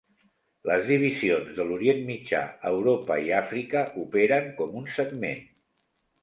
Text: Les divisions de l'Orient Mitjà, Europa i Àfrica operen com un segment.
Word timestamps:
Les 0.69 0.85
divisions 0.85 1.51
de 1.57 1.65
l'Orient 1.71 2.01
Mitjà, 2.07 2.39
Europa 2.71 3.19
i 3.27 3.29
Àfrica 3.41 3.85
operen 4.05 4.49
com 4.63 4.75
un 4.83 4.91
segment. 4.97 5.47